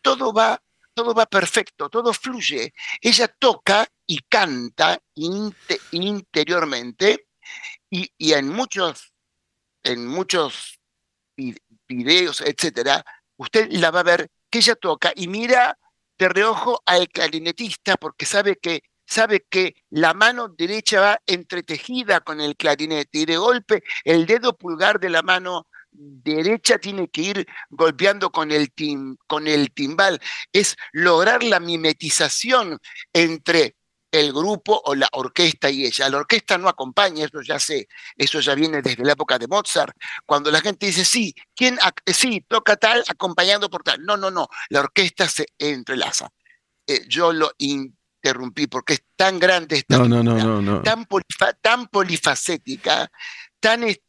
[0.02, 0.60] todo va,
[0.94, 2.72] todo va perfecto, todo fluye.
[3.00, 7.26] Ella toca y canta inte- interiormente
[7.90, 9.12] y, en muchos,
[9.82, 10.78] en muchos
[11.36, 11.56] vi-
[11.88, 13.04] videos, etcétera,
[13.36, 15.78] usted la va a ver que ella toca y mira
[16.18, 22.40] de reojo al clarinetista porque sabe que sabe que la mano derecha va entretejida con
[22.40, 27.46] el clarinete y de golpe el dedo pulgar de la mano derecha tiene que ir
[27.70, 30.20] golpeando con el, tim- con el timbal.
[30.52, 32.78] Es lograr la mimetización
[33.12, 33.76] entre
[34.20, 36.08] el grupo o la orquesta y ella.
[36.08, 39.96] La orquesta no acompaña, eso ya sé, eso ya viene desde la época de Mozart,
[40.24, 44.04] cuando la gente dice, sí, ¿quién sí, toca tal acompañado por tal?
[44.04, 46.28] No, no, no, la orquesta se entrelaza.
[46.86, 51.88] Eh, yo lo interrumpí porque es tan grande esta No, no, no, tan, polifa- tan
[51.88, 53.10] polifacética,
[53.58, 54.00] tan, es-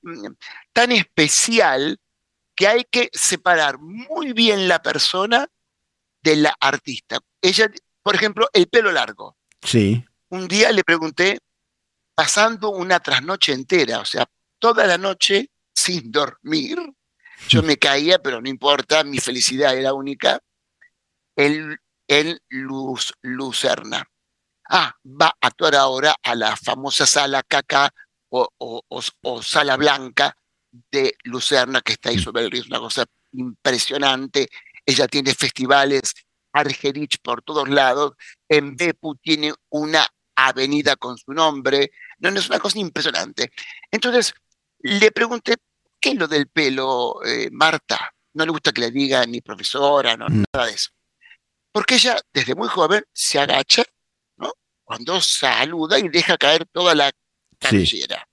[0.72, 2.00] tan especial,
[2.56, 5.48] que hay que separar muy bien la persona
[6.24, 7.20] de la artista.
[7.41, 7.70] Ella,
[8.02, 9.36] por ejemplo, el pelo largo.
[9.62, 10.04] Sí.
[10.30, 11.39] Un día le pregunté,
[12.15, 14.26] pasando una trasnoche entera, o sea,
[14.60, 16.78] toda la noche sin dormir,
[17.50, 20.39] yo me caía, pero no importa, mi felicidad era única,
[21.36, 24.04] en, en Luz, Lucerna.
[24.70, 27.94] Ah, va a actuar ahora a la famosa sala Caca
[28.30, 30.36] o, o- o- o Sala Blanca
[30.91, 34.48] de Lucerna, que está ahí sobre el río, es una cosa impresionante.
[34.86, 36.13] Ella tiene festivales,
[36.60, 38.13] Argerich por todos lados,
[38.48, 43.52] en Bepu tiene una avenida con su nombre, no, no es una cosa impresionante.
[43.91, 44.34] Entonces,
[44.80, 45.56] le pregunté,
[46.00, 48.12] ¿qué es lo del pelo, eh, Marta?
[48.34, 50.44] No le gusta que le diga ni profesora, no, Mm.
[50.54, 50.89] nada de eso.
[51.72, 53.84] Porque ella, desde muy joven, se agacha,
[54.38, 54.54] ¿no?
[54.84, 57.15] Cuando saluda y deja caer toda la Sí.
[57.60, 58.28] cabellera.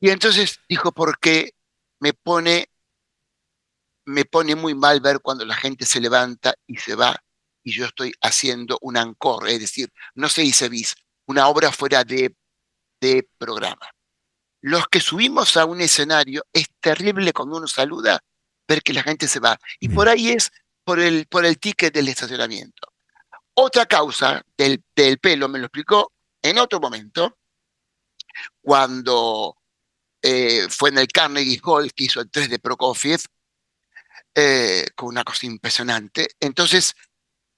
[0.00, 1.54] Y entonces dijo, porque
[2.00, 2.68] me pone,
[4.06, 7.16] me pone muy mal ver cuando la gente se levanta y se va
[7.62, 10.94] y yo estoy haciendo un encore, es decir, no se dice bis,
[11.26, 12.36] una obra fuera de,
[13.00, 13.90] de programa.
[14.60, 18.20] Los que subimos a un escenario, es terrible cuando uno saluda
[18.68, 19.58] ver que la gente se va.
[19.80, 20.52] Y por ahí es
[20.84, 22.86] por el, por el ticket del estacionamiento.
[23.54, 27.36] Otra causa del, del pelo me lo explicó en otro momento,
[28.62, 29.56] cuando
[30.22, 33.20] eh, fue en el Carnegie Hall que hizo el 3 de Prokofiev,
[34.38, 36.28] eh, con una cosa impresionante.
[36.38, 36.94] Entonces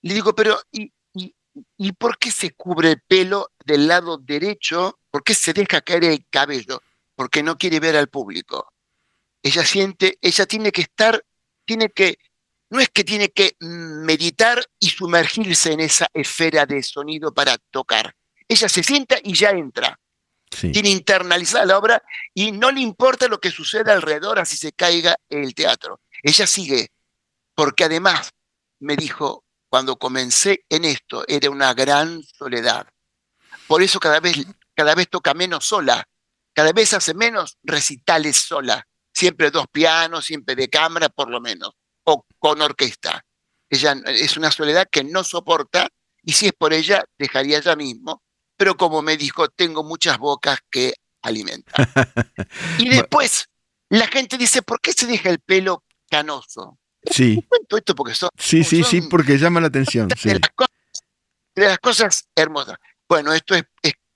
[0.01, 1.35] le digo, pero ¿y, y,
[1.77, 5.01] y por qué se cubre el pelo del lado derecho?
[5.11, 6.81] ¿Por qué se deja caer el cabello?
[7.17, 8.73] Porque no quiere ver al público.
[9.43, 11.25] ella siente, ella tiene que estar,
[11.65, 12.19] tiene que,
[12.71, 18.15] no es que tiene que meditar y sumergirse en esa esfera de sonido para tocar.
[18.47, 19.99] Ella se sienta y ya entra.
[20.49, 25.17] Tiene internalizada la obra y no le importa lo que suceda alrededor, así se caiga
[25.29, 26.01] el teatro.
[26.23, 26.89] Ella sigue,
[27.55, 28.31] porque además
[28.81, 32.87] me dijo, cuando comencé en esto, era una gran soledad.
[33.67, 34.37] Por eso cada vez,
[34.75, 36.09] cada vez toca menos sola,
[36.55, 41.75] cada vez hace menos recitales sola, siempre dos pianos, siempre de cámara por lo menos,
[42.05, 43.25] o con orquesta.
[43.71, 45.89] Ella es una soledad que no soporta
[46.23, 48.23] y si es por ella, dejaría ella mismo
[48.59, 51.75] pero como me dijo, tengo muchas bocas que alimentar.
[52.79, 53.49] y después
[53.89, 56.79] la gente dice, ¿por qué se deja el pelo canoso?
[57.03, 57.45] Sí.
[57.49, 60.09] Cuento esto porque son, sí, sí, sí, porque llama la atención.
[60.09, 60.41] De,
[61.55, 62.77] las cosas, hermosas.
[63.09, 63.65] Bueno, esto es,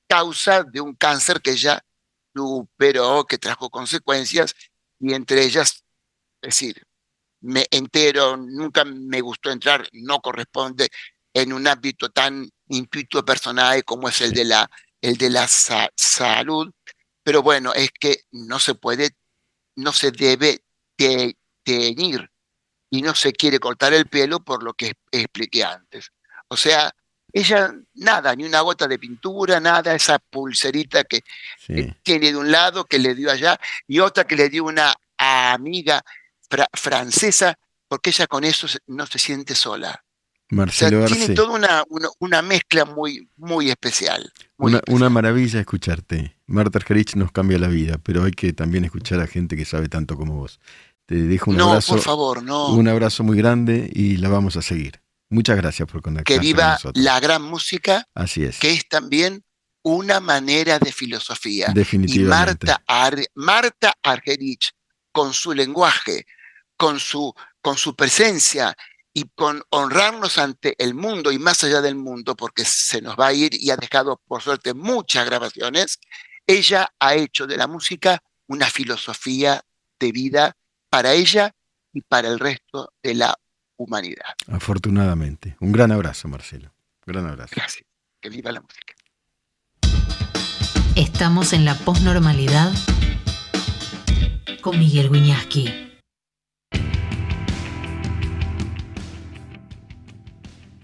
[0.06, 1.82] causa de un cáncer que ya
[2.34, 4.54] superó, que trajo consecuencias,
[4.98, 5.84] y entre ellas,
[6.42, 6.82] es decir,
[7.40, 10.88] me entero, nunca me gustó entrar, no corresponde
[11.32, 16.70] en un ámbito tan intuitivo personal como es el de la, el de la salud,
[17.22, 19.16] pero bueno, es que no se puede,
[19.76, 20.62] no se debe
[21.62, 22.30] teñir
[22.90, 26.12] y no se quiere cortar el pelo por lo que expliqué antes.
[26.48, 26.92] O sea,
[27.32, 31.22] ella nada, ni una gota de pintura, nada, esa pulserita que,
[32.02, 36.02] tiene de un lado, que le dio allá, y otra que le dio una amiga
[36.74, 40.04] francesa, porque ella con eso no se siente sola.
[40.50, 41.82] Marcelo Tiene toda una,
[42.18, 44.30] una, mezcla muy, muy especial.
[44.58, 46.36] una, maravilla escucharte.
[46.46, 49.88] Marta Argerich nos cambia la vida, pero hay que también escuchar a gente que sabe
[49.88, 50.60] tanto como vos.
[51.12, 51.92] Te dejo un abrazo.
[51.92, 52.68] por favor, no.
[52.68, 55.02] Un abrazo muy grande y la vamos a seguir.
[55.28, 56.24] Muchas gracias por conectar.
[56.24, 58.08] Que viva la gran música.
[58.14, 58.58] Así es.
[58.58, 59.44] Que es también
[59.82, 61.70] una manera de filosofía.
[61.74, 62.66] Definitivamente.
[62.66, 62.82] Y Marta,
[63.34, 64.70] Marta Argerich,
[65.12, 66.24] con su lenguaje,
[66.78, 68.74] con su, con su presencia
[69.12, 73.26] y con honrarnos ante el mundo y más allá del mundo, porque se nos va
[73.26, 75.98] a ir y ha dejado, por suerte, muchas grabaciones,
[76.46, 79.60] ella ha hecho de la música una filosofía
[80.00, 80.56] de vida
[80.92, 81.54] para ella
[81.94, 83.34] y para el resto de la
[83.78, 84.26] humanidad.
[84.48, 85.56] Afortunadamente.
[85.58, 86.70] Un gran abrazo, Marcelo.
[87.06, 87.54] Un gran abrazo.
[87.56, 87.86] Gracias.
[88.20, 88.94] Que viva la música.
[90.94, 92.70] Estamos en la posnormalidad
[94.60, 95.94] con Miguel Wiñaski.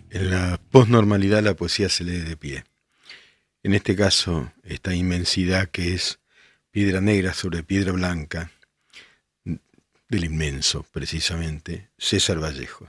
[0.09, 2.65] En la posnormalidad la poesía se lee de pie.
[3.63, 6.19] En este caso, esta inmensidad que es
[6.71, 8.51] piedra negra sobre piedra blanca,
[10.09, 12.89] del inmenso, precisamente, César Vallejo.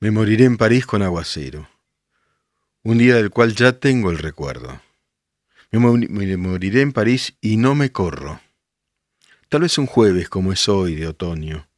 [0.00, 1.68] Me moriré en París con aguacero,
[2.82, 4.80] un día del cual ya tengo el recuerdo.
[5.70, 8.40] Me, moriré en París y no me corro.
[9.48, 11.68] Tal vez un jueves como es hoy de otoño,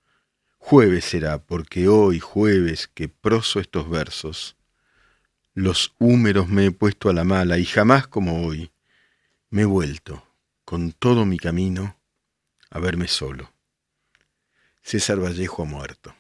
[0.63, 4.57] Jueves será, porque hoy, jueves, que proso estos versos,
[5.55, 8.71] los húmeros me he puesto a la mala y jamás como hoy
[9.49, 10.23] me he vuelto,
[10.65, 11.97] con todo mi camino,
[12.71, 13.53] a verme solo.
[14.83, 16.15] César Vallejo ha muerto.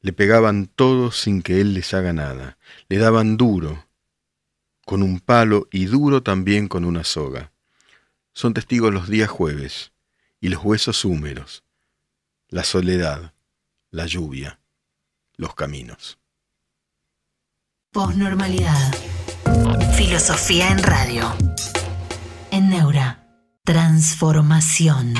[0.00, 2.58] Le pegaban todos sin que él les haga nada,
[2.88, 3.86] le daban duro,
[4.84, 7.52] con un palo y duro también con una soga.
[8.32, 9.92] Son testigos los días jueves
[10.40, 11.64] y los huesos húmeros,
[12.48, 13.32] la soledad,
[13.90, 14.60] la lluvia,
[15.36, 16.18] los caminos.
[17.92, 18.92] Posnormalidad.
[19.96, 21.32] Filosofía en radio.
[22.50, 23.23] En Neura.
[23.66, 25.14] Transformación.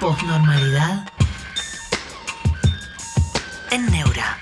[0.00, 1.06] Posnormalidad.
[3.70, 4.38] En Neura.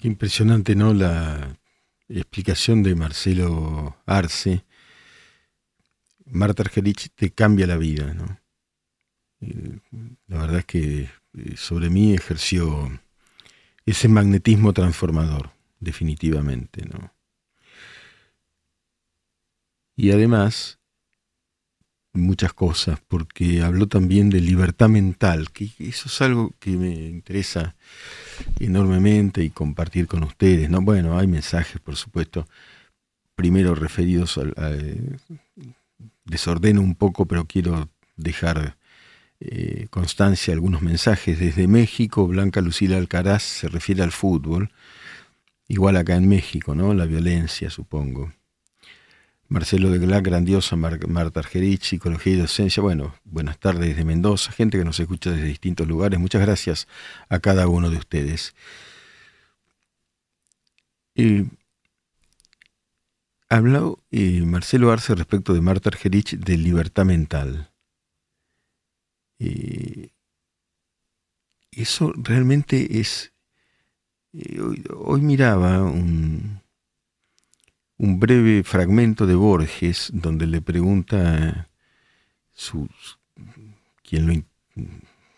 [0.00, 0.92] Qué impresionante, ¿no?
[0.92, 1.56] La
[2.08, 4.64] explicación de Marcelo Arce,
[6.24, 8.40] Marta Argerich te cambia la vida, ¿no?
[10.26, 12.90] La verdad es que eh, sobre mí ejerció
[13.86, 17.12] ese magnetismo transformador, definitivamente, ¿no?
[19.96, 20.78] Y además,
[22.12, 27.76] muchas cosas, porque habló también de libertad mental, que eso es algo que me interesa
[28.58, 30.68] enormemente y compartir con ustedes.
[30.68, 30.82] ¿no?
[30.82, 32.46] Bueno, hay mensajes, por supuesto,
[33.34, 35.18] primero referidos al...
[36.24, 38.76] desordeno un poco, pero quiero dejar
[39.40, 41.38] eh, constancia algunos mensajes.
[41.38, 44.70] Desde México, Blanca Lucila Alcaraz se refiere al fútbol,
[45.68, 46.94] igual acá en México, ¿no?
[46.94, 48.32] La violencia, supongo.
[49.48, 52.82] Marcelo de Gla, grandiosa, Marta Argerich, Psicología y Docencia.
[52.82, 56.18] Bueno, buenas tardes desde Mendoza, gente que nos escucha desde distintos lugares.
[56.18, 56.88] Muchas gracias
[57.28, 58.54] a cada uno de ustedes.
[61.14, 61.46] Eh,
[63.48, 67.70] habló eh, Marcelo Arce respecto de Marta Argerich de libertad mental.
[69.38, 70.10] Eh,
[71.70, 73.32] eso realmente es...
[74.32, 74.60] eh,
[74.94, 76.60] hoy, miraba un,
[77.98, 81.68] un breve fragmento de Borges donde le pregunta
[82.54, 82.88] su,
[84.02, 84.34] quien lo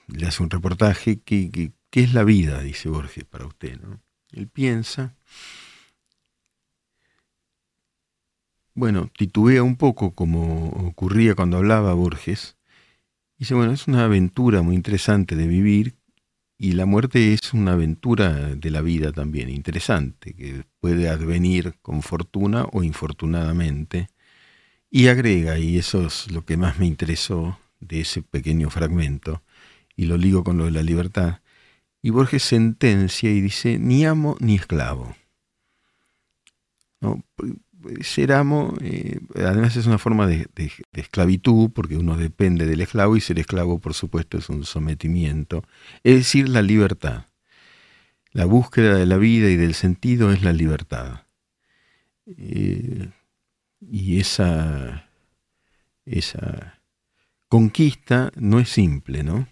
[0.08, 1.50] le hace un reportaje qué-
[1.90, 3.80] qué es la vida, dice Borges, para usted.
[3.80, 4.00] ¿no?
[4.32, 5.14] Él piensa,
[8.74, 12.56] bueno, titubea un poco como ocurría cuando hablaba Borges.
[13.38, 15.94] Dice, bueno, es una aventura muy interesante de vivir
[16.58, 22.02] y la muerte es una aventura de la vida también interesante, que puede advenir con
[22.02, 24.08] fortuna o infortunadamente.
[24.90, 29.42] Y agrega, y eso es lo que más me interesó de ese pequeño fragmento,
[29.94, 31.40] y lo ligo con lo de la libertad,
[32.02, 35.14] y Borges sentencia y dice, ni amo ni esclavo.
[37.00, 37.22] ¿No?
[38.00, 40.48] Ser amo, eh, además es una forma de
[40.92, 45.62] esclavitud, porque uno depende del esclavo, y ser esclavo, por supuesto, es un sometimiento.
[46.02, 47.26] Es decir, la libertad.
[48.32, 51.22] La búsqueda de la vida y del sentido es la libertad.
[52.26, 53.08] Eh,
[53.80, 55.08] y esa,
[56.04, 56.80] esa
[57.48, 59.48] conquista no es simple, ¿no?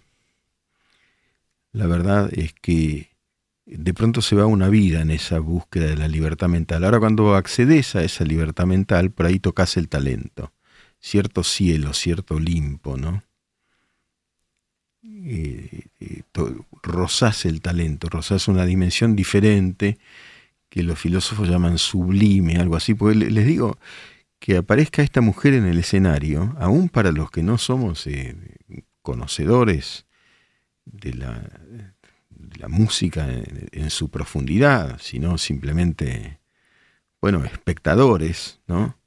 [1.72, 3.15] La verdad es que
[3.66, 6.84] de pronto se va una vida en esa búsqueda de la libertad mental.
[6.84, 10.52] Ahora cuando accedes a esa libertad mental, por ahí tocas el talento,
[11.00, 13.24] cierto cielo, cierto Olimpo, ¿no?
[15.02, 16.22] Eh, eh,
[17.44, 19.98] el talento, rozás una dimensión diferente
[20.68, 23.78] que los filósofos llaman sublime, algo así, porque le- les digo
[24.40, 28.36] que aparezca esta mujer en el escenario, aún para los que no somos eh,
[29.02, 30.06] conocedores
[30.84, 31.42] de la,
[32.56, 36.38] la música en, su profundidad, sino simplemente,
[37.20, 38.98] bueno, espectadores, ¿no?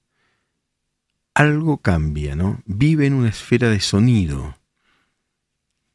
[1.33, 2.61] Algo cambia, ¿no?
[2.65, 4.57] Vive en una esfera de sonido,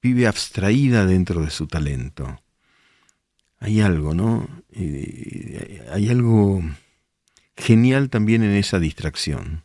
[0.03, 2.41] vive abstraída dentro de su talento.
[3.59, 4.49] Hay algo, ¿no?
[4.73, 6.63] Eh, hay algo
[7.57, 9.65] genial también en esa distracción,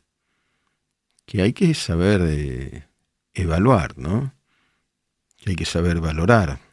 [1.25, 2.87] que hay que saber eh,
[3.33, 4.33] evaluar, ¿no?
[5.37, 6.68] Que hay que saber valorar.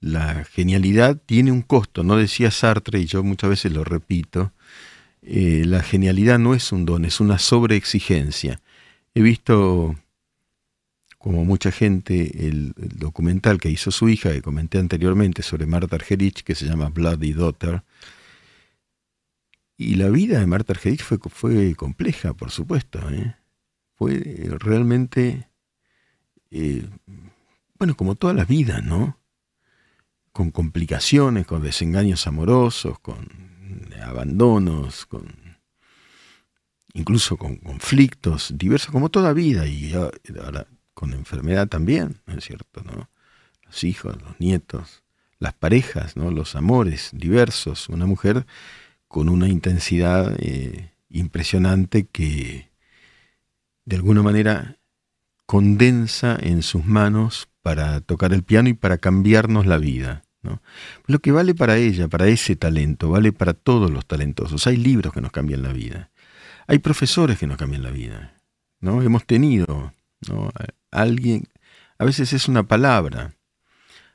[0.00, 4.52] La genialidad tiene un costo, no decía Sartre, y yo muchas veces lo repito,
[5.22, 8.60] eh, la genialidad no es un don, es una sobreexigencia.
[9.14, 9.96] He visto,
[11.18, 16.42] como mucha gente, el, documental que hizo su hija, que comenté anteriormente, sobre Marta Argerich,
[16.44, 17.82] que se llama Bloody Daughter,
[19.76, 23.00] y la vida de Marta Argerich fue, fue compleja, por supuesto.
[23.10, 23.36] ¿eh?
[23.94, 24.18] Fue
[24.58, 25.48] realmente,
[26.50, 26.86] eh,
[27.78, 29.19] bueno, como todas las vidas, ¿no?
[30.32, 33.28] Con complicaciones, con desengaños amorosos, con
[34.02, 35.58] abandonos, con
[36.94, 42.82] incluso con conflictos diversos, como toda vida, y ahora con enfermedad también, ¿no es cierto?
[42.82, 43.08] ¿no?
[43.64, 45.02] Los hijos, los nietos,
[45.38, 46.30] las parejas, ¿no?
[46.30, 48.46] los amores diversos, una mujer
[49.08, 52.70] con una intensidad eh, impresionante que
[53.84, 54.79] de alguna manera
[55.50, 60.22] condensa en sus manos para tocar el piano y para cambiarnos la vida.
[61.06, 64.68] Lo que vale para ella, para ese talento, vale para todos los talentosos.
[64.68, 66.12] Hay libros que nos cambian la vida.
[66.68, 68.32] Hay profesores que nos cambian la vida.
[68.78, 69.02] ¿no?
[69.02, 69.92] Hemos tenido
[70.28, 70.52] ¿no?
[70.92, 71.48] alguien,
[71.98, 73.34] a veces es una palabra.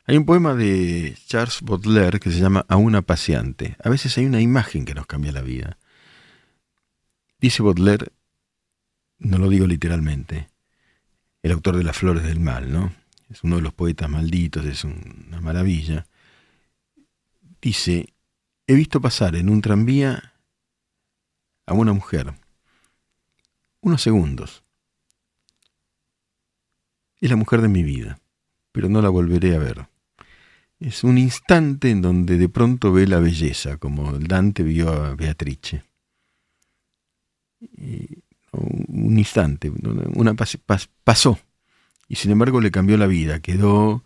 [0.05, 3.75] Hay un poema de Charles Baudelaire que se llama A una paseante.
[3.83, 5.77] A veces hay una imagen que nos cambia la vida.
[7.41, 8.13] Dice Baudelaire,
[9.19, 10.47] no lo digo literalmente,
[11.45, 12.91] el autor de Las Flores del Mal, ¿no?
[13.29, 16.07] Es uno de los poetas malditos, es una maravilla.
[17.61, 18.15] Dice,
[18.65, 20.33] he visto pasar en un tranvía
[21.67, 22.33] a una mujer,
[23.81, 24.63] unos segundos.
[27.21, 28.17] Es la mujer de mi vida,
[28.71, 29.87] pero no la volveré a ver.
[30.79, 35.83] Es un instante en donde de pronto ve la belleza, como Dante vio a Beatrice.
[38.55, 39.71] Un instante,
[40.13, 41.39] una pas, pas, pasó,
[42.07, 44.03] y sin embargo le cambió la vida, quedó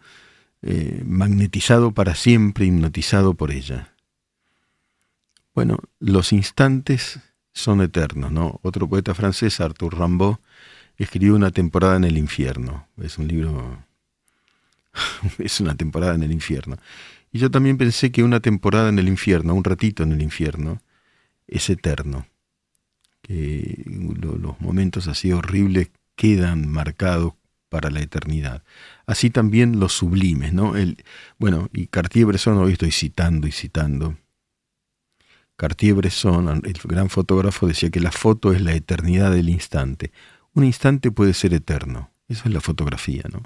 [0.61, 3.93] eh, magnetizado para siempre, hipnotizado por ella.
[5.53, 7.19] Bueno, los instantes
[7.53, 8.59] son eternos, ¿no?
[8.63, 10.37] Otro poeta francés, Arthur Rimbaud,
[10.97, 12.87] escribió Una temporada en el infierno.
[13.01, 13.83] Es un libro,
[15.37, 16.77] es una temporada en el infierno.
[17.31, 20.81] Y yo también pensé que una temporada en el infierno, un ratito en el infierno,
[21.47, 22.25] es eterno.
[23.21, 27.33] Que lo, los momentos así horribles quedan marcados
[27.69, 28.63] para la eternidad.
[29.05, 30.75] Así también los sublimes, ¿no?
[30.75, 31.03] El,
[31.37, 34.17] bueno, y Cartier-Bresson, hoy estoy citando y citando.
[35.55, 40.11] Cartier-Bresson, el gran fotógrafo, decía que la foto es la eternidad del instante.
[40.53, 43.43] Un instante puede ser eterno, eso es la fotografía, ¿no?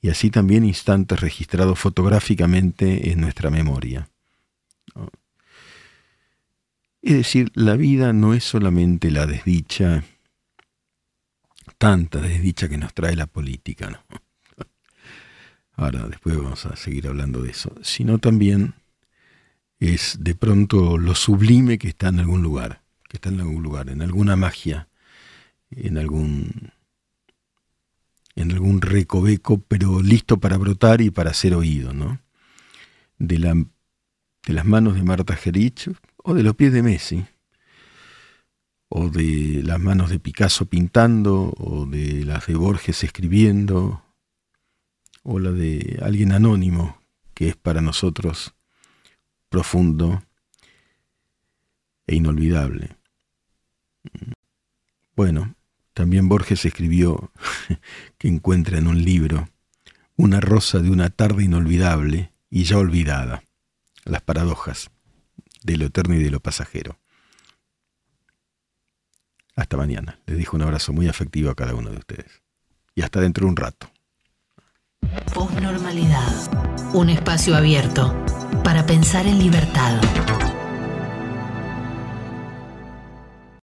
[0.00, 4.08] Y así también instantes registrados fotográficamente en nuestra memoria.
[7.08, 10.04] Es decir, la vida no es solamente la desdicha,
[11.78, 14.04] tanta desdicha que nos trae la política.
[15.72, 18.74] Ahora, después vamos a seguir hablando de eso, sino también
[19.80, 23.88] es de pronto lo sublime que está en algún lugar, que está en algún lugar,
[23.88, 24.88] en alguna magia,
[25.70, 26.72] en algún
[28.34, 32.20] en algún recoveco, pero listo para brotar y para ser oído, ¿no?
[33.16, 35.88] De, de las manos de Marta Gerich
[36.28, 37.24] o de los pies de Messi,
[38.90, 44.04] o de las manos de Picasso pintando, o de las de Borges escribiendo,
[45.22, 47.00] o la de alguien anónimo
[47.32, 48.52] que es para nosotros
[49.48, 50.22] profundo
[52.06, 52.98] e inolvidable.
[55.16, 55.54] Bueno,
[55.94, 57.32] también Borges escribió
[58.18, 59.48] que encuentra en un libro
[60.16, 63.44] una rosa de una tarde inolvidable y ya olvidada,
[64.04, 64.90] las paradojas
[65.62, 66.98] de lo eterno y de lo pasajero.
[69.56, 70.20] Hasta mañana.
[70.26, 72.42] Les dejo un abrazo muy afectivo a cada uno de ustedes.
[72.94, 73.90] Y hasta dentro de un rato.
[76.92, 78.14] Un espacio abierto
[78.62, 80.00] para pensar en libertad.